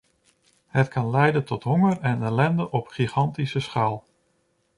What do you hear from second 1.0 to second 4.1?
leiden tot honger en ellende op gigantische schaal.